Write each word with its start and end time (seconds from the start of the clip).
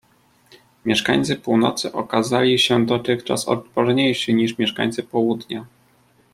"Mieszkańcy 0.85 1.35
północy 1.35 1.91
okazali 1.93 2.59
się 2.59 2.85
dotychczas 2.85 3.47
odporniejsi 3.47 4.33
niż 4.35 4.57
mieszkańcy 4.57 5.03
południa." 5.03 5.65